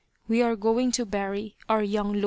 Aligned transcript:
We 0.27 0.41
are 0.41 0.55
going 0.55 0.89
to 0.93 1.05
bury 1.05 1.57
our 1.69 1.83
young 1.83 2.07
lord 2.13 2.19